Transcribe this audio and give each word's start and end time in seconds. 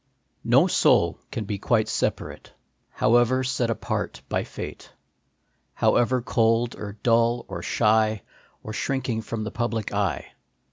O 0.51 0.65
soul 0.65 1.19
can 1.29 1.45
be 1.45 1.59
quite 1.59 1.87
separate, 1.87 2.53
However 2.89 3.43
set 3.43 3.69
apart 3.69 4.23
by 4.29 4.43
fate, 4.43 4.91
However 5.75 6.23
cold 6.23 6.75
or 6.75 6.97
dull 7.03 7.45
or 7.47 7.61
shy, 7.61 8.23
Or 8.63 8.73
shrinking 8.73 9.21
from 9.21 9.43
the 9.43 9.51
public 9.51 9.93
eye. 9.93 10.31